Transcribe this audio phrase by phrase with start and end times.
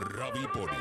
[0.00, 0.72] Ravipodi.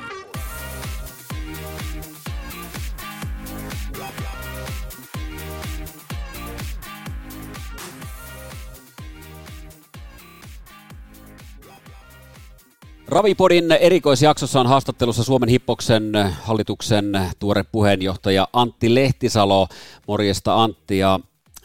[13.08, 16.04] Ravipodin erikoisjaksossa on haastattelussa Suomen Hippoksen
[16.44, 17.06] hallituksen
[17.40, 19.68] tuore puheenjohtaja Antti Lehtisalo.
[20.08, 21.20] Morjesta Antti ja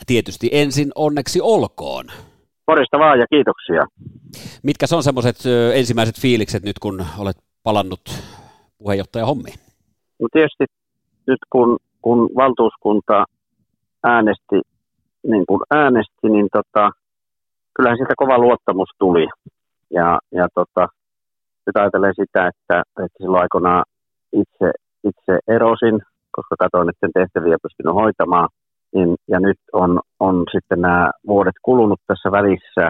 [0.07, 2.07] tietysti ensin onneksi olkoon.
[2.73, 3.82] Morjesta vaan ja kiitoksia.
[4.62, 5.36] Mitkä on semmoiset
[5.75, 8.00] ensimmäiset fiilikset nyt, kun olet palannut
[8.79, 9.58] puheenjohtaja hommiin?
[10.21, 10.64] No tietysti
[11.27, 13.25] nyt kun, kun valtuuskunta
[14.04, 14.58] äänesti
[15.30, 16.90] niin kun äänesti, niin tota,
[17.75, 19.27] kyllähän siitä kova luottamus tuli.
[19.91, 20.89] Ja, ja tota,
[21.66, 23.85] nyt ajattelen sitä, että, että silloin aikoinaan
[24.32, 24.71] itse,
[25.08, 28.49] itse erosin, koska katsoin, että sen tehtäviä pystynyt hoitamaan.
[28.95, 32.83] Niin, ja nyt on, on sitten nämä vuodet kulunut tässä välissä.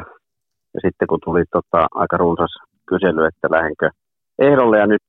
[0.75, 2.51] Ja sitten kun tuli tota, aika runsas
[2.89, 3.91] kysely, että lähdenkö
[4.39, 5.03] ehdolle ja nyt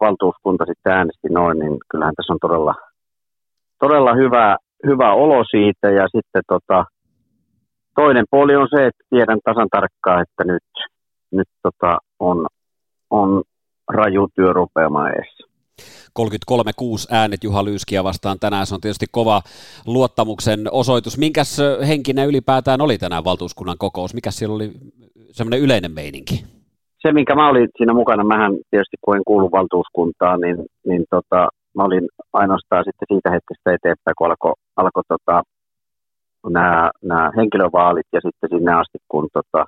[0.00, 2.74] valtuuskunta sitten äänesti noin, niin kyllähän tässä on todella,
[3.78, 4.56] todella hyvä,
[4.86, 5.90] hyvä olo siitä.
[5.90, 6.84] Ja sitten tota,
[7.94, 10.68] toinen puoli on se, että tiedän tasan tarkkaan, että nyt,
[11.30, 12.46] nyt tota, on,
[13.10, 13.42] on
[13.88, 15.55] raju työ rupeamaan edessä.
[16.18, 18.66] 33-6 äänet Juha Lyyskiä vastaan tänään.
[18.66, 19.40] Se on tietysti kova
[19.86, 21.18] luottamuksen osoitus.
[21.18, 24.14] Minkäs henkinen ylipäätään oli tänään valtuuskunnan kokous?
[24.14, 24.70] Mikä siellä oli
[25.30, 26.44] semmoinen yleinen meininki?
[27.02, 30.56] Se, minkä mä olin siinä mukana, mähän tietysti kun en kuulu valtuuskuntaan, niin,
[30.86, 35.42] niin tota, mä olin ainoastaan sitten siitä hetkestä eteenpäin, kun alkoi alko, tota,
[36.50, 39.64] nämä, nämä henkilövaalit ja sitten sinne asti, kun tota,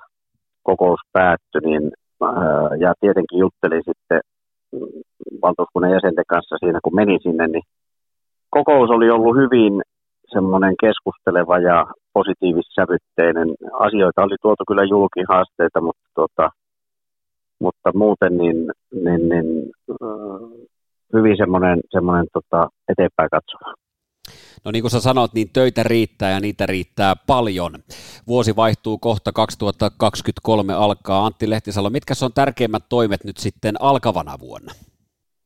[0.63, 1.91] kokous päättyi, niin
[2.79, 4.21] ja tietenkin juttelin sitten
[5.41, 7.63] valtuuskunnan jäsenten kanssa siinä, kun meni sinne, niin
[8.49, 9.81] kokous oli ollut hyvin
[10.33, 13.47] semmoinen keskusteleva ja positiivissävytteinen.
[13.73, 16.49] Asioita oli tuotu kyllä julki haasteita, mutta, tota,
[17.59, 18.71] mutta muuten niin,
[19.03, 19.71] niin, niin
[21.13, 23.73] hyvin semmoinen, semmoinen tota, eteenpäin katsova.
[24.65, 27.71] No niin kuin sä sanot, niin töitä riittää ja niitä riittää paljon.
[28.27, 31.25] Vuosi vaihtuu kohta 2023 alkaa.
[31.25, 34.71] Antti Lehtisalo, mitkä on tärkeimmät toimet nyt sitten alkavana vuonna?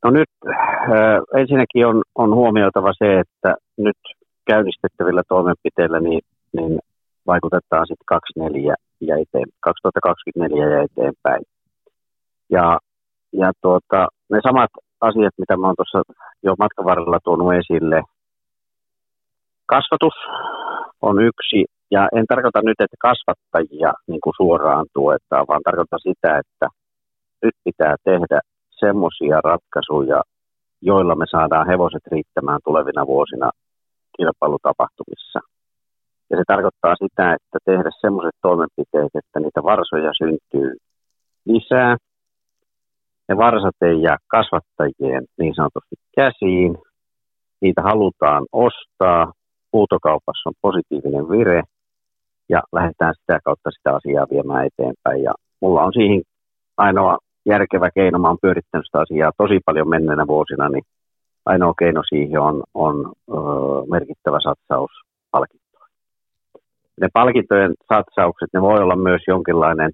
[0.04, 3.98] No nyt äh, ensinnäkin on, on huomioitava se, että nyt
[4.46, 6.22] käynnistettävillä toimenpiteillä niin,
[6.54, 6.80] niin
[7.28, 11.44] vaikutetaan sitten 24 ja eteen, 2024 ja eteenpäin.
[12.50, 12.80] Ja,
[13.34, 14.72] ja tuota, ne samat
[15.02, 16.02] asiat, mitä mä oon tuossa
[16.44, 18.04] jo matkan varrella tuonut esille,
[19.76, 20.18] kasvatus
[21.02, 21.60] on yksi,
[21.92, 26.68] ja en tarkoita nyt, että kasvattajia niin kuin suoraan tuetaan, vaan tarkoitan sitä, että
[27.44, 28.40] nyt pitää tehdä
[28.84, 30.22] semmoisia ratkaisuja,
[30.82, 33.50] joilla me saadaan hevoset riittämään tulevina vuosina
[34.18, 35.40] kilpailutapahtumissa.
[36.30, 40.70] Ja se tarkoittaa sitä, että tehdä semmoiset toimenpiteet, että niitä varsoja syntyy
[41.46, 41.98] lisää.
[43.28, 46.78] Ne varsat ei jää kasvattajien niin sanotusti käsiin.
[47.62, 49.32] Niitä halutaan ostaa.
[49.74, 51.64] Huutokaupassa on positiivinen vire
[52.50, 55.24] ja lähdetään sitä kautta sitä asiaa viemään eteenpäin.
[55.24, 56.22] Ja mulla on siihen
[56.78, 58.20] ainoa järkevä keino.
[58.20, 60.84] Mä oon pyörittänyt sitä asiaa tosi paljon menneenä vuosina, niin
[61.46, 63.34] ainoa keino siihen on, on ö,
[63.90, 64.92] merkittävä satsaus
[65.32, 65.96] palkintoihin.
[67.02, 69.92] Ne palkintojen satsaukset, ne voi olla myös jonkinlainen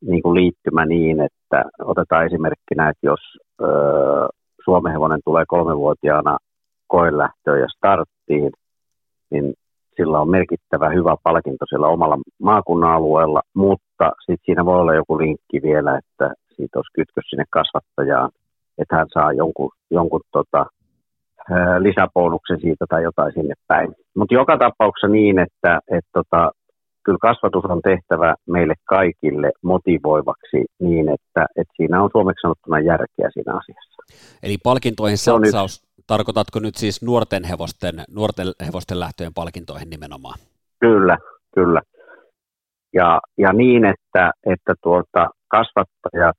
[0.00, 3.20] niin kuin liittymä niin, että otetaan esimerkkinä, että jos
[3.60, 3.66] ö,
[4.64, 6.38] Suomen hevonen tulee kolmevuotiaana
[6.86, 7.66] koelähtöön ja
[8.26, 8.52] starttiin,
[9.30, 9.54] niin
[9.96, 15.18] sillä on merkittävä hyvä palkinto siellä omalla maakunnan alueella, mutta sitten siinä voi olla joku
[15.18, 18.30] linkki vielä, että siitä olisi kytkös sinne kasvattajaan,
[18.78, 20.66] että hän saa jonkun, jonkun tota,
[21.78, 23.94] lisäbonuksen siitä tai jotain sinne päin.
[24.16, 26.50] Mutta joka tapauksessa niin, että et tota,
[27.04, 33.28] kyllä kasvatus on tehtävä meille kaikille motivoivaksi niin, että, että siinä on suomeksi sanottuna järkeä
[33.32, 34.02] siinä asiassa.
[34.42, 40.38] Eli palkintoihin satsaus, tarkoitatko nyt siis nuorten hevosten, nuorten hevosten lähtöjen palkintoihin nimenomaan?
[40.80, 41.16] Kyllä,
[41.54, 41.80] kyllä.
[42.94, 46.36] Ja, ja niin, että, että tuota, kasvattajat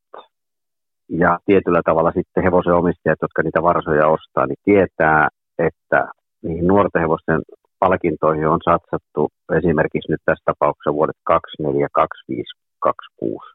[1.10, 5.28] ja tietyllä tavalla sitten hevosen omistajat, jotka niitä varsoja ostaa, niin tietää,
[5.60, 6.08] että
[6.42, 7.42] niihin nuorten hevosten
[7.80, 12.44] palkintoihin on satsattu esimerkiksi nyt tässä tapauksessa vuodet 24, 25,
[12.80, 13.46] 26.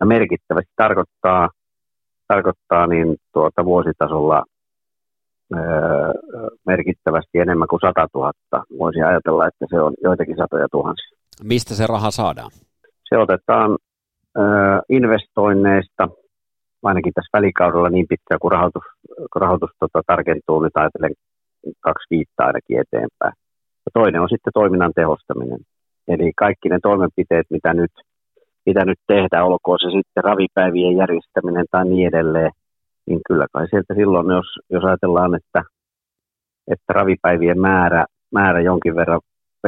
[0.00, 1.48] Ja merkittävästi tarkoittaa,
[2.28, 4.44] tarkoittaa niin tuota vuositasolla
[6.66, 8.32] merkittävästi enemmän kuin 100 000.
[8.78, 11.10] Voisi ajatella, että se on joitakin satoja tuhansia.
[11.44, 12.50] Mistä se raha saadaan?
[13.08, 13.78] Se otetaan
[14.88, 16.08] investoinneista,
[16.82, 18.82] ainakin tässä välikaudella niin pitkään, kun rahoitus,
[19.32, 21.14] kun rahoitus tota, tarkentuu, niin ajatellen
[21.80, 23.32] kaksi viittaa ainakin eteenpäin.
[23.86, 25.58] Ja toinen on sitten toiminnan tehostaminen.
[26.08, 27.92] Eli kaikki ne toimenpiteet, mitä nyt
[28.64, 32.50] pitänyt tehdä, olkoon se sitten ravipäivien järjestäminen tai niin edelleen,
[33.10, 35.62] niin kyllä kai sieltä silloin, jos, jos ajatellaan, että,
[36.72, 39.20] että ravipäivien määrä, määrä jonkin, verran,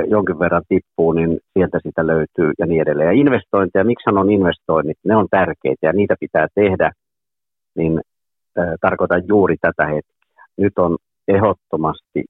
[0.06, 3.06] jonkin verran tippuu, niin sieltä sitä löytyy ja niin edelleen.
[3.06, 6.92] Ja investointeja, miksi sanon investoinnit, ne on tärkeitä ja niitä pitää tehdä,
[7.74, 8.00] niin
[8.58, 10.44] äh, tarkoitan juuri tätä hetkeä.
[10.56, 10.96] Nyt on
[11.28, 12.24] ehdottomasti,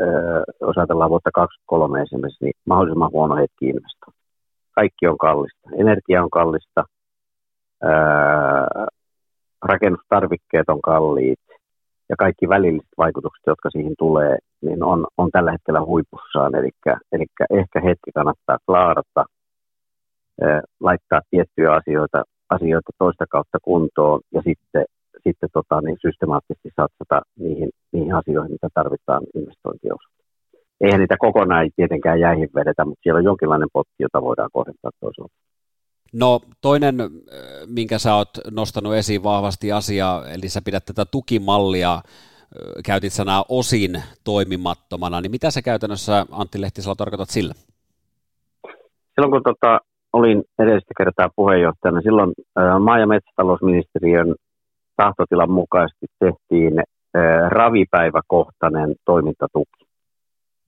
[0.00, 4.18] äh, jos ajatellaan vuotta 2023 esimerkiksi, niin mahdollisimman huono hetki investoida.
[4.72, 5.70] Kaikki on kallista.
[5.78, 6.84] Energia on kallista,
[7.82, 8.86] ää,
[9.72, 11.44] rakennustarvikkeet on kalliit
[12.08, 16.54] ja kaikki välilliset vaikutukset, jotka siihen tulee, niin on, on tällä hetkellä huipussaan.
[16.54, 16.70] Eli,
[17.12, 19.24] eli ehkä hetki kannattaa klaarata,
[20.80, 24.84] laittaa tiettyjä asioita, asioita toista kautta kuntoon ja sitten,
[25.24, 29.96] sitten tota, niin systemaattisesti satsata niihin, niihin asioihin, mitä tarvitaan investointien
[30.80, 35.34] eihän niitä kokonaan tietenkään jäihin vedetä, mutta siellä on jonkinlainen potti, jota voidaan kohdentaa toisaalta.
[36.12, 36.94] No toinen,
[37.66, 42.00] minkä sä oot nostanut esiin vahvasti asia, eli sä pidät tätä tukimallia,
[42.84, 47.54] käytit sanaa osin toimimattomana, niin mitä sä käytännössä Antti Lehtisalo tarkoitat sillä?
[49.14, 49.80] Silloin kun tota,
[50.12, 52.32] olin edellistä kertaa puheenjohtajana, silloin
[52.80, 54.34] maa- ja metsätalousministeriön
[54.96, 56.72] tahtotilan mukaisesti tehtiin
[57.50, 59.90] ravipäiväkohtainen toimintatuki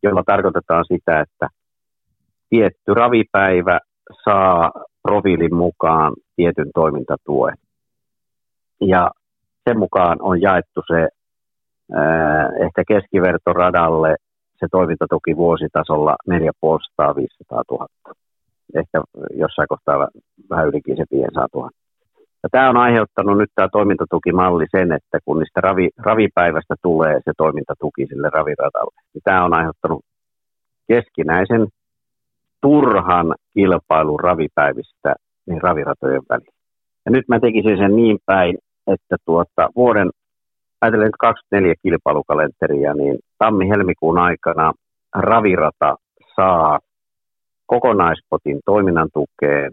[0.02, 1.48] jolla tarkoitetaan sitä, että
[2.50, 3.80] tietty ravipäivä
[4.24, 4.72] saa
[5.02, 7.56] profiilin mukaan tietyn toimintatuen.
[8.80, 9.10] Ja
[9.68, 11.08] sen mukaan on jaettu se
[11.92, 14.16] ää, ehkä keskivertoradalle
[14.60, 17.86] se toimintatuki vuositasolla 4500 000.
[18.74, 19.02] Ehkä
[19.34, 20.08] jossain kohtaa
[20.50, 21.70] vähän ylikin se 500 000.
[22.42, 27.32] Ja tämä on aiheuttanut nyt tämä toimintatukimalli sen, että kun niistä ravi, ravipäivästä tulee se
[27.36, 30.04] toimintatuki sille raviradalle, niin tämä on aiheuttanut
[30.88, 31.66] keskinäisen
[32.62, 35.14] turhan kilpailun ravipäivistä
[35.46, 36.54] niin raviratojen väliin.
[37.04, 40.10] Ja nyt mä tekisin sen niin päin, että tuota, vuoden,
[40.80, 44.72] ajatellen 24 kilpailukalenteria, niin tammi-helmikuun aikana
[45.14, 45.96] ravirata
[46.36, 46.78] saa
[47.66, 49.72] kokonaispotin toiminnan tukeen,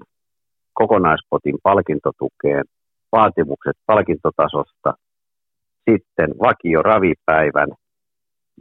[0.74, 2.64] kokonaispotin palkintotukeen,
[3.12, 4.94] vaatimukset palkintotasosta,
[5.90, 7.70] sitten vakio ravipäivän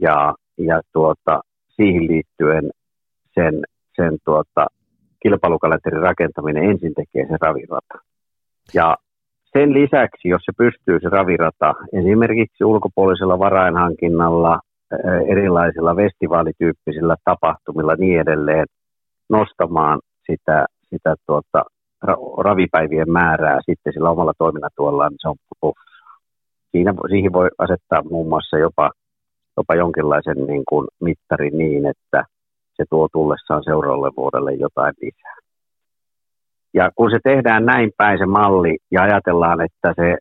[0.01, 2.69] ja, ja tuota, siihen liittyen
[3.33, 3.61] sen,
[3.99, 4.67] sen tuota,
[5.23, 7.95] kilpailukalenterin rakentaminen ensin tekee se ravirata.
[8.73, 8.97] Ja
[9.57, 14.59] sen lisäksi, jos se pystyy se ravirata esimerkiksi ulkopuolisella varainhankinnalla,
[15.27, 18.65] erilaisilla festivaalityyppisillä tapahtumilla niin edelleen
[19.29, 19.99] nostamaan
[20.31, 21.63] sitä, sitä tuota,
[22.37, 25.29] ravipäivien määrää sitten sillä omalla toiminnatuollaan, niin se
[25.61, 25.73] on.
[26.71, 28.91] Siinä, siihen voi asettaa muun muassa jopa,
[29.57, 32.23] jopa jonkinlaisen niin kuin mittarin niin, että
[32.79, 35.35] se tuo tullessaan seuraavalle vuodelle jotain lisää.
[36.73, 40.17] Ja kun se tehdään näin päin se malli ja ajatellaan, että se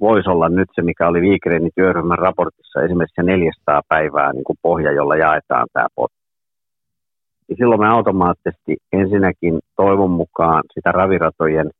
[0.00, 4.58] voisi olla nyt se, mikä oli Viikreinin työryhmän raportissa, esimerkiksi se 400 päivää niin kuin
[4.62, 6.24] pohja, jolla jaetaan tämä potti
[7.48, 11.70] niin silloin me automaattisesti ensinnäkin toivon mukaan sitä raviratojen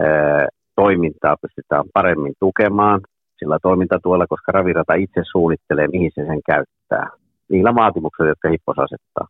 [0.00, 3.00] ää, toimintaa pystytään paremmin tukemaan
[3.38, 7.10] sillä toimintatuella, koska ravirata itse suunnittelee, mihin se sen käyttää,
[7.52, 9.26] niillä vaatimuksilla, jotka Hippos asettaa.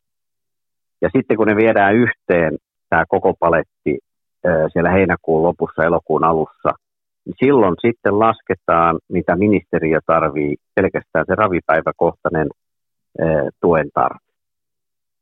[1.01, 2.59] Ja sitten kun ne viedään yhteen,
[2.89, 3.99] tämä koko paletti
[4.73, 6.71] siellä heinäkuun lopussa, elokuun alussa,
[7.25, 12.49] niin silloin sitten lasketaan, mitä ministeriö tarvii, pelkästään se ravipäiväkohtainen
[13.61, 14.33] tuen tarve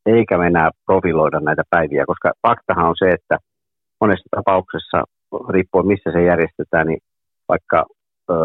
[0.06, 3.38] eikä me enää profiloida näitä päiviä, koska faktahan on se, että
[4.00, 5.04] monessa tapauksessa,
[5.48, 7.00] riippuen missä se järjestetään, niin
[7.48, 7.86] vaikka
[8.30, 8.36] öö,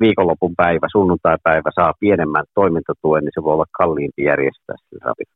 [0.00, 5.34] viikonlopun päivä, sunnuntai-päivä saa pienemmän toimintatuen, niin se voi olla kalliimpi järjestää sillä ravilla.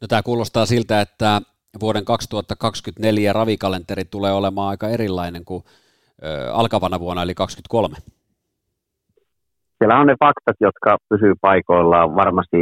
[0.00, 1.40] No, tämä kuulostaa siltä, että
[1.80, 5.62] vuoden 2024 ravikalenteri tulee olemaan aika erilainen kuin
[6.24, 8.12] ö, alkavana vuonna, eli 2023
[9.82, 12.14] siellä on ne faktat, jotka pysyy paikoillaan.
[12.14, 12.58] Varmasti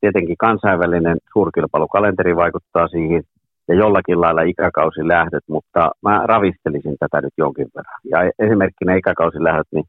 [0.00, 3.22] tietenkin kansainvälinen suurkilpailukalenteri vaikuttaa siihen
[3.68, 8.00] ja jollakin lailla ikäkausilähdöt, mutta mä ravistelisin tätä nyt jonkin verran.
[8.12, 9.84] Ja esimerkkinä ikäkausilähdöt, niin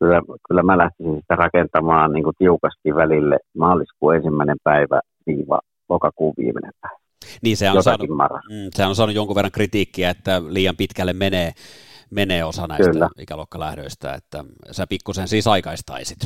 [0.00, 6.34] kyllä, kyllä mä lähtisin sitä rakentamaan niin kuin tiukasti välille maaliskuun ensimmäinen päivä viiva lokakuun
[6.38, 7.00] viimeinen päivä.
[7.42, 11.52] Niin se on, saanut, mm, se on saanut jonkun verran kritiikkiä, että liian pitkälle menee
[12.10, 13.08] menee osa näistä Kyllä.
[13.18, 16.18] ikäluokkalähdöistä, että sä pikkusen siis aikaistaisit.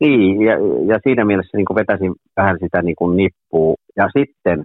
[0.00, 0.52] Niin, ja,
[0.86, 3.74] ja siinä mielessä niin vetäisin vähän sitä niin kuin nippua.
[3.96, 4.64] Ja sitten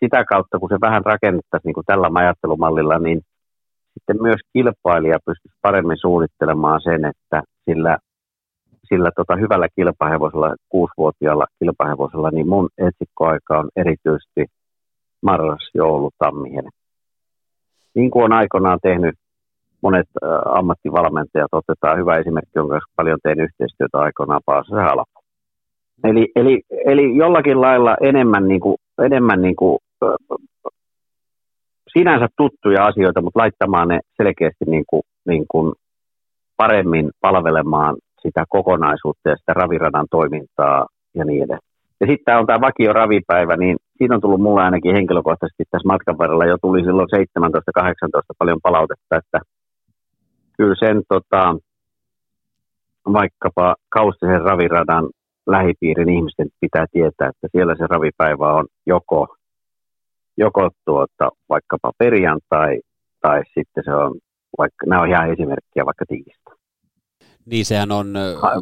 [0.00, 3.20] sitä kautta, kun se vähän rakennettaisiin niin kuin tällä ajattelumallilla, niin
[3.94, 7.98] sitten myös kilpailija pystyisi paremmin suunnittelemaan sen, että sillä,
[8.88, 14.46] sillä tota hyvällä kilpahevosella, kuusivuotiaalla kilpahevosella, niin mun etsikkoaika on erityisesti
[15.22, 16.50] marras, joulu, tammi,
[17.94, 19.14] Niin kuin on aikoinaan tehnyt
[19.82, 20.08] monet
[20.44, 25.20] ammattivalmentajat, otetaan hyvä esimerkki, jonka paljon tein yhteistyötä aikoinaan Paasassa Halpo.
[26.04, 29.78] Eli, eli, eli jollakin lailla enemmän, niin kuin, enemmän niin kuin,
[31.98, 35.72] sinänsä tuttuja asioita, mutta laittamaan ne selkeästi niin kuin, niin kuin
[36.56, 41.68] paremmin palvelemaan sitä kokonaisuutta ja sitä raviradan toimintaa ja niin edelleen.
[42.00, 46.18] Ja sitten on tämä vakio ravipäivä, niin siinä on tullut mulle ainakin henkilökohtaisesti tässä matkan
[46.18, 47.08] varrella jo tuli silloin
[47.80, 47.84] 17-18
[48.38, 49.40] paljon palautetta, että
[50.56, 51.56] kyllä sen tota,
[53.12, 55.08] vaikkapa kaustisen raviradan
[55.46, 59.36] lähipiirin ihmisten pitää tietää, että siellä se ravipäivä on joko,
[60.36, 62.80] joko tuota, vaikkapa perjantai
[63.20, 64.14] tai sitten se on,
[64.58, 66.43] vaikka, nämä on ihan esimerkkiä vaikka tiistai.
[67.46, 68.14] Niin sehän on...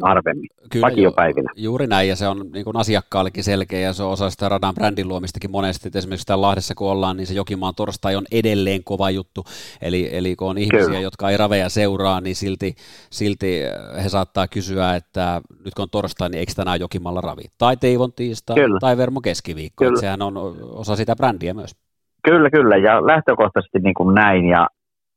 [0.03, 1.49] Harvemmin, kyllä, vakiopäivinä.
[1.55, 4.75] Juuri näin, ja se on niin kuin asiakkaallekin selkeä, ja se on osa sitä radan
[4.75, 5.87] brändin luomistakin monesti.
[5.87, 9.43] että esimerkiksi täällä Lahdessa kun ollaan, niin se Jokimaan torstai on edelleen kova juttu.
[9.81, 10.99] Eli, eli kun on ihmisiä, kyllä.
[10.99, 12.75] jotka ei raveja seuraa, niin silti,
[13.09, 13.61] silti
[14.03, 17.43] he saattaa kysyä, että nyt kun on torstai, niin eikö tänään Jokimalla ravi?
[17.57, 18.79] Tai Teivon tiistai, kyllä.
[18.79, 19.85] tai Vermo keskiviikko.
[19.99, 21.75] Sehän on osa sitä brändiä myös.
[22.23, 24.67] Kyllä, kyllä, ja lähtökohtaisesti niin kuin näin, ja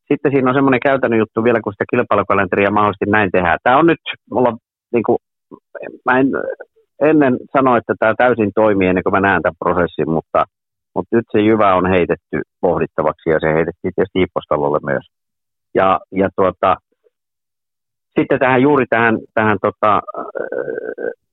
[0.09, 3.59] sitten siinä on semmoinen käytännön juttu vielä, kun sitä kilpailukalenteria mahdollisesti näin tehdään.
[3.63, 4.57] Tämä on nyt, mulla
[4.93, 5.19] niin kuin,
[6.05, 6.29] mä en
[7.03, 10.45] ennen sano, että tämä täysin toimii ennen kuin mä näen tämän prosessin, mutta,
[10.95, 15.07] mutta nyt se jyvä on heitetty pohdittavaksi ja se heitettiin tietysti Ippostalolle myös.
[15.75, 16.77] Ja, ja tuota,
[18.19, 20.03] sitten tähän juuri tähän, tähän tota,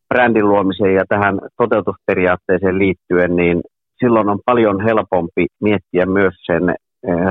[0.10, 3.62] brändin luomiseen ja tähän toteutusperiaatteeseen liittyen, niin
[4.00, 6.76] silloin on paljon helpompi miettiä myös sen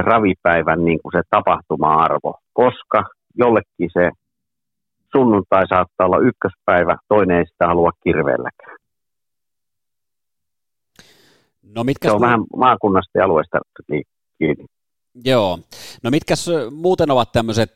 [0.02, 3.05] ravipäivän niin kuin se tapahtuma-arvo, koska
[3.38, 4.11] jollekin se
[5.12, 8.76] sunnuntai saattaa olla ykköspäivä, toinen ei sitä halua kirveelläkään.
[11.62, 13.59] No mitkä se on vähän maakunnasta ja alueesta
[14.38, 14.64] kiinni.
[15.25, 15.59] Joo.
[16.02, 16.35] No mitkä
[16.71, 17.71] muuten ovat tämmöiset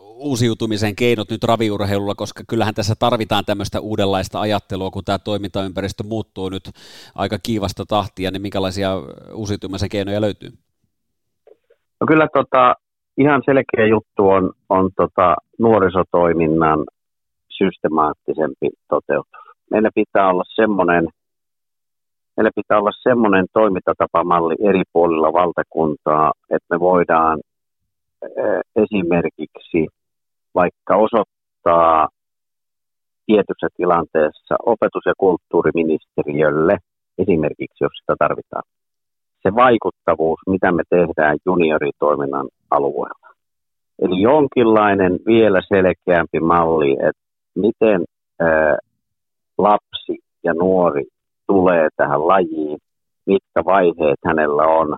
[0.00, 6.48] uusiutumisen keinot nyt raviurheilulla, koska kyllähän tässä tarvitaan tämmöistä uudenlaista ajattelua, kun tämä toimintaympäristö muuttuu
[6.48, 6.70] nyt
[7.14, 8.90] aika kiivasta tahtia, niin minkälaisia
[9.34, 10.52] uusiutumisen keinoja löytyy?
[12.02, 12.74] No kyllä tota,
[13.18, 16.84] ihan selkeä juttu on, on tota, nuorisotoiminnan
[17.58, 19.40] systemaattisempi toteutus.
[19.70, 21.08] Meillä pitää olla semmoinen
[22.36, 27.40] meillä pitää olla semmoinen toimintatapamalli eri puolilla valtakuntaa, että me voidaan
[28.76, 29.86] esimerkiksi
[30.54, 32.08] vaikka osoittaa
[33.26, 36.76] tietyssä tilanteessa opetus- ja kulttuuriministeriölle,
[37.18, 38.62] esimerkiksi jos sitä tarvitaan,
[39.42, 43.28] se vaikuttavuus, mitä me tehdään junioritoiminnan alueella.
[44.02, 47.22] Eli jonkinlainen vielä selkeämpi malli, että
[47.54, 48.04] miten
[49.58, 51.04] lapsi ja nuori
[51.46, 52.78] tulee tähän lajiin,
[53.26, 54.96] mitkä vaiheet hänellä on,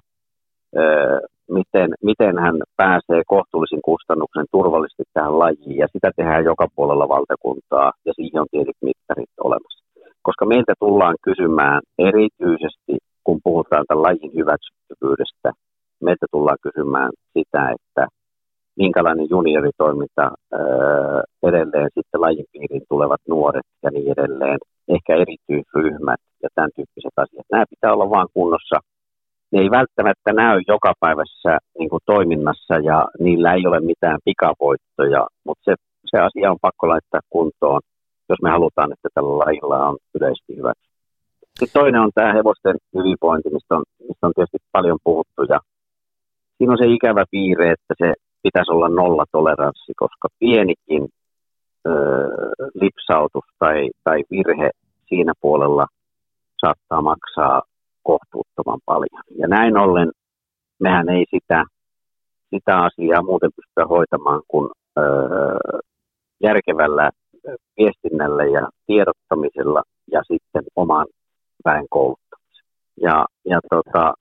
[1.50, 7.92] miten, miten hän pääsee kohtuullisin kustannuksen turvallisesti tähän lajiin, ja sitä tehdään joka puolella valtakuntaa,
[8.06, 9.84] ja siihen on tietyt mittarit olemassa.
[10.22, 15.52] Koska meiltä tullaan kysymään erityisesti kun puhutaan tämän lajin hyväksyttävyydestä,
[16.02, 18.06] meiltä tullaan kysymään sitä, että
[18.76, 20.30] minkälainen junioritoiminta
[21.42, 27.46] edelleen sitten lajin piiriin tulevat nuoret ja niin edelleen, ehkä erityisryhmät ja tämän tyyppiset asiat.
[27.52, 28.76] Nämä pitää olla vaan kunnossa.
[29.52, 35.62] Ne ei välttämättä näy jokapäiväisessä niin kuin toiminnassa ja niillä ei ole mitään pikavoittoja, mutta
[35.64, 35.74] se,
[36.10, 37.80] se asia on pakko laittaa kuntoon,
[38.28, 40.83] jos me halutaan, että tällä lajilla on yleisesti hyväksi.
[41.58, 45.42] Sitten toinen on tämä hevosten hyvinvointi, mistä on, mistä on tietysti paljon puhuttu.
[45.48, 45.60] Ja
[46.58, 51.08] siinä on se ikävä piirre, että se pitäisi olla nollatoleranssi, koska pienikin
[51.86, 51.90] ö,
[52.74, 54.70] lipsautus tai, tai virhe
[55.08, 55.86] siinä puolella
[56.60, 57.62] saattaa maksaa
[58.02, 59.22] kohtuuttoman paljon.
[59.38, 60.10] Ja näin ollen
[60.78, 61.64] mehän ei sitä,
[62.50, 65.02] sitä asiaa muuten pystytä hoitamaan kuin ö,
[66.42, 67.10] järkevällä
[67.76, 69.82] viestinnällä ja tiedottamisella
[70.12, 71.06] ja sitten oman
[71.64, 72.66] väen kouluttamisen.
[73.00, 74.14] Ja, ja tota,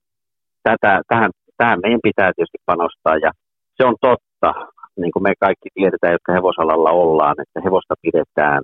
[0.62, 3.30] tätä, tähän, tähän meidän pitää tietysti panostaa ja
[3.76, 4.50] se on totta,
[4.96, 8.62] niin kuin me kaikki tiedetään, jotka hevosalalla ollaan, että hevosta pidetään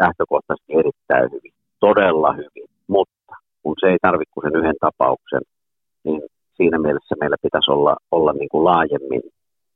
[0.00, 5.42] lähtökohtaisesti erittäin hyvin, todella hyvin, mutta kun se ei tarvitse kuin sen yhden tapauksen,
[6.04, 6.22] niin
[6.56, 9.22] siinä mielessä meillä pitäisi olla, olla niin kuin laajemmin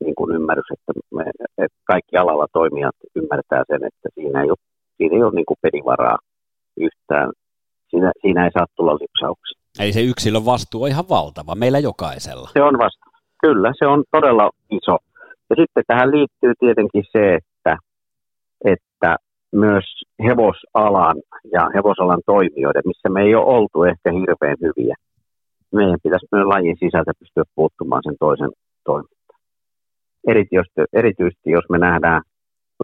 [0.04, 1.24] niin kuin ymmärrys, että, me,
[1.58, 4.64] että kaikki alalla toimijat ymmärtää sen, että siinä ei ole,
[4.96, 6.18] siinä ei ole niin kuin pelivaraa
[6.76, 7.30] yhtään
[7.92, 9.58] siinä, siinä ei saa tulla lipsauksia.
[9.80, 12.48] Eli se yksilön vastuu on ihan valtava, meillä jokaisella.
[12.52, 13.12] Se on vastuu.
[13.42, 14.96] Kyllä, se on todella iso.
[15.50, 17.76] Ja sitten tähän liittyy tietenkin se, että,
[18.64, 19.16] että
[19.52, 19.84] myös
[20.26, 21.16] hevosalan
[21.52, 24.94] ja hevosalan toimijoiden, missä me ei ole oltu ehkä hirveän hyviä,
[25.72, 28.50] meidän pitäisi myös lajin sisältä pystyä puuttumaan sen toisen
[28.84, 29.40] toimintaan.
[30.28, 32.22] Erityisesti, erityisesti jos me nähdään,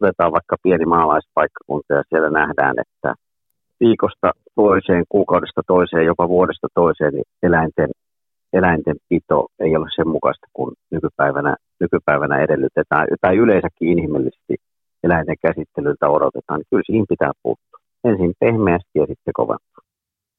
[0.00, 3.15] otetaan vaikka pieni maalaispaikkakunta ja siellä nähdään, että
[3.81, 4.31] viikosta
[4.62, 7.91] toiseen, kuukaudesta toiseen, jopa vuodesta toiseen, niin eläinten,
[8.53, 14.55] eläinten pito ei ole sen mukaista kuin nykypäivänä, nykypäivänä edellytetään, tai yleensäkin inhimillisesti
[15.05, 17.79] eläinten käsittelyltä odotetaan, niin kyllä siihen pitää puuttua.
[18.05, 19.83] Ensin pehmeästi ja sitten koventaa.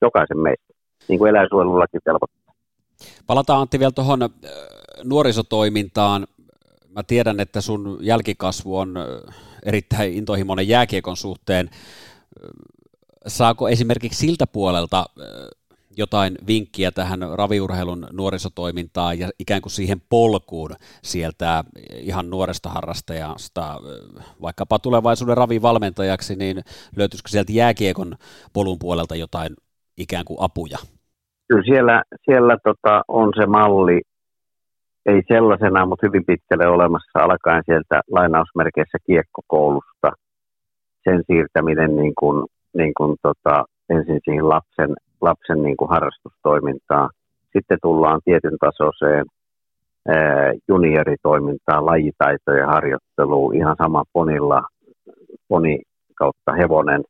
[0.02, 0.74] Jokaisen meistä,
[1.08, 2.54] niin kuin eläinsuojelulaki velvoittaa.
[3.28, 4.20] Palataan Antti vielä tuohon
[5.04, 6.28] nuorisotoimintaan.
[6.96, 8.96] Mä tiedän, että sun jälkikasvu on
[9.66, 11.70] erittäin intohimoinen jääkiekon suhteen.
[13.30, 15.06] Äh, saako esimerkiksi siltä puolelta
[15.98, 20.70] jotain vinkkiä tähän raviurheilun nuorisotoimintaan ja ikään kuin siihen polkuun
[21.04, 23.76] sieltä ihan nuoresta harrastajasta,
[24.42, 26.58] vaikkapa tulevaisuuden ravivalmentajaksi, niin
[26.98, 28.16] löytyisikö sieltä jääkiekon
[28.54, 29.52] polun puolelta jotain
[29.98, 30.78] ikään kuin apuja?
[31.48, 34.02] Kyllä siellä, siellä tota, on se malli,
[35.06, 40.12] ei sellaisena, mutta hyvin pitkälle olemassa alkaen sieltä lainausmerkeissä kiekkokoulusta.
[41.04, 42.46] Sen siirtäminen niin kuin,
[42.78, 47.10] niin kuin tota, ensin siihen lapsen lapsen niin kuin harrastustoimintaa.
[47.54, 49.26] Sitten tullaan tietyn tasoiseen
[50.68, 54.64] junioritoimintaan, lajitaitojen harjoitteluun, ihan sama ponilla,
[55.48, 55.82] poni
[56.16, 57.04] kautta hevonen.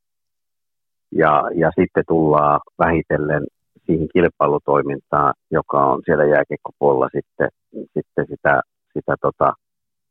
[1.11, 3.43] Ja, ja sitten tullaan vähitellen
[3.85, 7.49] siihen kilpailutoimintaan, joka on siellä jääkiekkopuolella sitten,
[7.93, 8.61] sitten sitä,
[8.93, 9.53] sitä tota,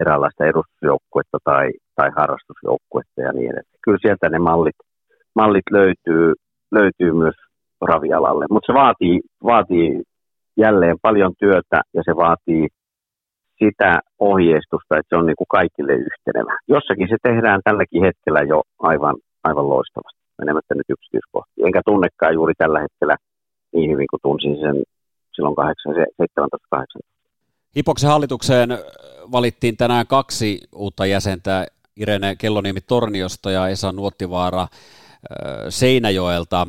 [0.00, 3.80] eräänlaista edustusjoukkuetta tai, tai harrastusjoukkuetta ja niin edelleen.
[3.84, 4.76] Kyllä sieltä ne mallit,
[5.40, 6.26] mallit löytyy,
[6.78, 7.36] löytyy myös
[7.90, 8.44] ravialalle.
[8.50, 9.20] Mutta se vaatii,
[9.52, 10.02] vaatii
[10.64, 12.64] jälleen paljon työtä ja se vaatii
[13.62, 13.90] sitä
[14.30, 16.54] ohjeistusta, että se on niin kuin kaikille yhtenevä.
[16.74, 18.58] Jossakin se tehdään tälläkin hetkellä jo
[18.90, 21.66] aivan, aivan loistavasti, menemättä nyt yksityiskohtiin.
[21.66, 23.16] Enkä tunnekaan juuri tällä hetkellä
[23.74, 24.76] niin hyvin kuin tunsin sen
[25.34, 25.56] silloin
[26.76, 27.08] 17-18.
[27.76, 28.70] Hipoksen hallitukseen
[29.32, 31.66] valittiin tänään kaksi uutta jäsentä,
[31.96, 34.66] Irene Kelloniemi Torniosta ja Esa Nuottivaara
[35.68, 36.66] Seinäjoelta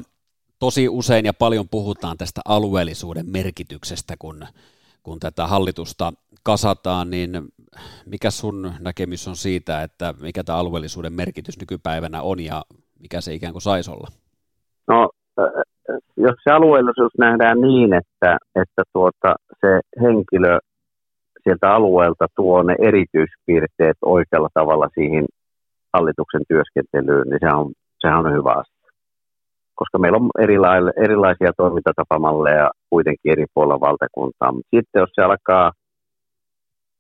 [0.60, 4.44] tosi usein ja paljon puhutaan tästä alueellisuuden merkityksestä, kun,
[5.04, 7.32] kun tätä hallitusta kasataan, niin
[8.06, 12.62] mikä sun näkemys on siitä, että mikä tämä alueellisuuden merkitys nykypäivänä on ja
[13.00, 14.08] mikä se ikään kuin saisi olla?
[14.88, 15.10] No,
[16.18, 20.60] jos se alueellisuus nähdään niin, että, että tuota, se henkilö
[21.44, 25.26] sieltä alueelta tuo ne erityispiirteet oikealla tavalla siihen
[25.94, 28.80] hallituksen työskentelyyn, niin se on, sehän on hyvä asia
[29.80, 30.30] koska meillä on
[31.06, 34.52] erilaisia toimintatapamalleja kuitenkin eri puolilla valtakuntaa.
[34.52, 35.72] Mutta sitten jos se alkaa,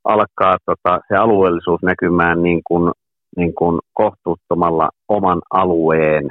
[0.03, 2.91] alkaa tota, se alueellisuus näkymään niin kuin,
[3.37, 6.29] niin kuin kohtuuttomalla oman alueen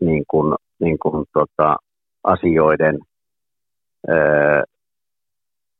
[0.00, 1.76] niin kuin, niin kuin, tota,
[2.24, 2.98] asioiden
[4.10, 4.62] öö,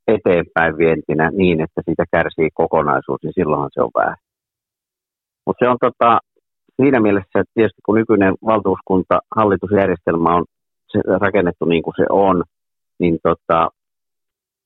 [0.09, 4.25] eteenpäin vientinä niin, että siitä kärsii kokonaisuus, niin silloinhan se on väärin.
[5.47, 6.19] Mutta se on tota,
[6.77, 10.45] siinä mielessä, että tietysti kun nykyinen valtuuskunta, hallitusjärjestelmä on
[11.21, 12.45] rakennettu niin kuin se on,
[12.99, 13.69] niin tota,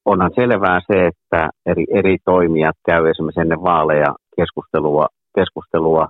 [0.04, 6.08] onhan selvää se, että eri, eri toimijat käy esimerkiksi ennen vaaleja keskustelua, keskustelua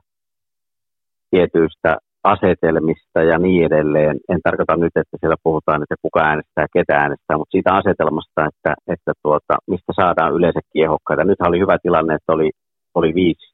[1.31, 4.17] tietyistä asetelmista ja niin edelleen.
[4.29, 8.75] En tarkoita nyt, että siellä puhutaan, että kuka äänestää, ketä äänestää, mutta siitä asetelmasta, että,
[8.95, 11.25] että tuota, mistä saadaan yleensä kiehokkaita.
[11.25, 12.51] Nyt oli hyvä tilanne, että oli,
[12.95, 13.48] oli viisi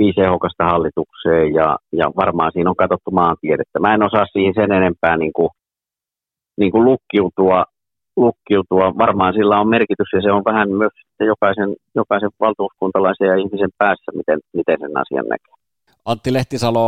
[0.00, 1.68] viisi ehokasta hallitukseen ja,
[2.00, 3.80] ja varmaan siinä on katsottu maantiedettä.
[3.80, 5.50] Mä en osaa siihen sen enempää niin kuin,
[6.60, 7.64] niin kuin lukkiutua,
[8.16, 8.86] lukkiutua.
[9.04, 10.92] Varmaan sillä on merkitys ja se on vähän myös
[11.32, 15.54] jokaisen, jokaisen valtuuskuntalaisen ja ihmisen päässä, miten, miten sen asian näkee.
[16.04, 16.86] Antti Lehtisalo,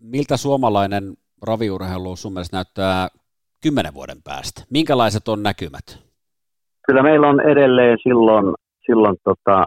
[0.00, 1.04] miltä suomalainen
[1.48, 3.08] raviurheilu sun mielestä näyttää
[3.62, 4.62] kymmenen vuoden päästä?
[4.70, 5.86] Minkälaiset on näkymät?
[6.86, 8.54] Kyllä meillä on edelleen silloin,
[8.86, 9.64] silloin tota,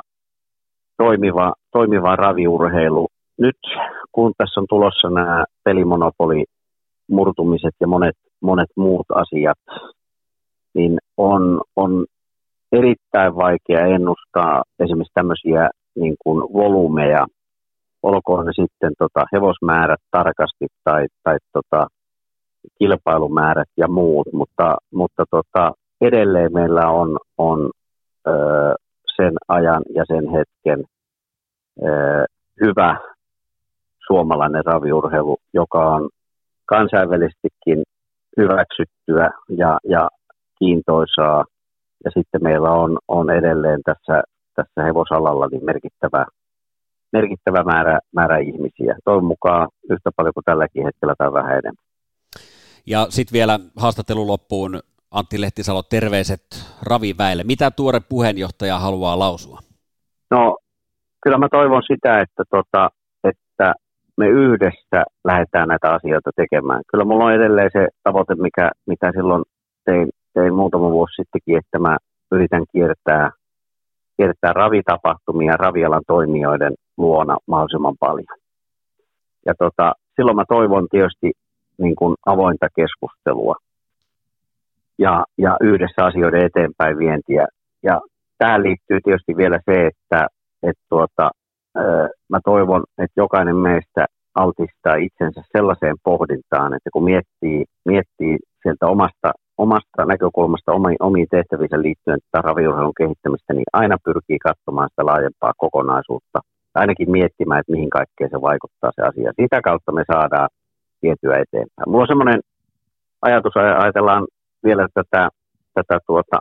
[0.98, 3.08] toimiva, toimiva raviurheilu.
[3.38, 3.58] Nyt
[4.12, 6.44] kun tässä on tulossa nämä pelimonopoli
[7.10, 9.60] murtumiset ja monet, monet muut asiat,
[10.74, 12.06] niin on, on
[12.72, 17.26] erittäin vaikea ennustaa esimerkiksi tämmöisiä niin kuin volyymeja,
[18.04, 21.88] olkoon ne sitten tota, hevosmäärät tarkasti tai, tai tota,
[22.80, 27.72] kilpailumäärät ja muut, mutta, mutta tota, edelleen meillä on, on
[28.28, 28.74] öö,
[29.16, 30.84] sen ajan ja sen hetken
[32.62, 32.98] hyvä
[34.08, 36.10] suomalainen raviurheilu, joka on
[36.66, 37.84] kansainvälisestikin
[38.38, 40.10] hyväksyttyä ja, ja
[40.60, 41.46] kiintoisaa.
[42.06, 44.24] Ja sitten meillä on, on edelleen tässä,
[44.56, 46.26] tässä hevosalalla niin merkittävä,
[47.14, 48.96] merkittävä määrä, määrä ihmisiä.
[49.06, 51.86] Toivon mukaan yhtä paljon kuin tälläkin hetkellä tai vähän enemmän.
[52.86, 54.80] Ja sitten vielä haastattelun loppuun
[55.12, 56.42] Antti Lehtisalo, terveiset
[56.84, 57.44] Raviväelle.
[57.44, 59.60] Mitä tuore puheenjohtaja haluaa lausua?
[60.32, 60.58] No,
[61.24, 62.90] kyllä mä toivon sitä, että, tota,
[63.24, 63.74] että
[64.18, 66.82] me yhdessä lähdetään näitä asioita tekemään.
[66.92, 69.44] Kyllä mulla on edelleen se tavoite, mikä, mitä silloin
[69.86, 71.98] tein, tein muutama vuosi sittenkin, että mä
[72.32, 73.32] yritän kiertää,
[74.18, 78.38] kiertää ravitapahtumia ravialan toimijoiden luona mahdollisimman paljon.
[79.46, 81.32] Ja tota, silloin mä toivon tietysti
[81.78, 83.56] niin kuin avointa keskustelua
[85.00, 87.48] ja, ja yhdessä asioiden eteenpäin vientiä.
[87.84, 88.02] Ja
[88.38, 90.28] tähän liittyy tietysti vielä se, että,
[90.64, 91.32] että tuota,
[92.30, 94.06] mä toivon, että jokainen meistä
[94.36, 101.82] altistaa itsensä sellaiseen pohdintaan, että kun miettii, miettii sieltä omasta, omasta näkökulmasta omiin, omiin tehtävissä
[101.82, 106.40] liittyen tätä raviurheilun kehittämistä, niin aina pyrkii katsomaan sitä laajempaa kokonaisuutta.
[106.76, 109.32] Ainakin miettimään, että mihin kaikkeen se vaikuttaa se asia.
[109.42, 110.50] Sitä kautta me saadaan
[111.02, 111.90] vietyä eteenpäin.
[111.90, 112.40] Mulla on semmoinen
[113.22, 114.28] ajatus, ajatellaan
[114.66, 115.30] vielä tätä,
[115.74, 116.38] tätä tuota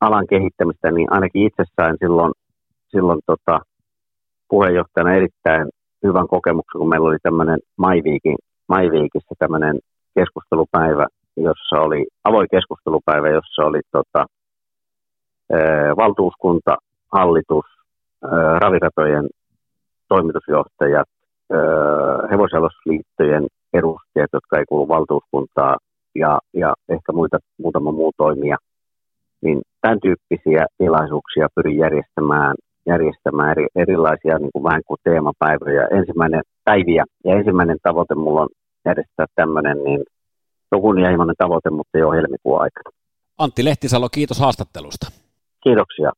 [0.00, 2.32] alan kehittämistä, niin ainakin itse sain silloin,
[2.88, 3.60] silloin tota,
[4.48, 5.68] puheenjohtajana erittäin
[6.06, 8.36] hyvän kokemuksen, kun meillä oli tämmöinen Maiviikin,
[8.68, 9.78] Maiviikissä tämmöinen
[10.14, 14.26] keskustelupäivä, jossa oli avoin keskustelupäivä, jossa oli tota,
[15.96, 16.76] valtuuskunta,
[17.12, 17.64] hallitus,
[18.58, 19.28] raviratojen
[20.08, 21.08] toimitusjohtajat,
[22.30, 25.76] hevosjalosliittojen edustajat, jotka ei kuulu valtuuskuntaa,
[26.14, 28.56] ja, ja ehkä muita, muutama muu toimija,
[29.40, 32.54] niin tämän tyyppisiä tilaisuuksia pyrin järjestämään,
[32.86, 38.48] järjestämään eri, erilaisia niin kuin vähän kuin teemapäiviä, ensimmäinen päiviä, ja ensimmäinen tavoite mulla on
[38.84, 40.00] järjestää tämmöinen, niin
[40.72, 42.90] on kunnianhimoinen tavoite, mutta jo helmikuun aikana.
[43.38, 45.06] Antti Lehtisalo, kiitos haastattelusta.
[45.64, 46.12] Kiitoksia.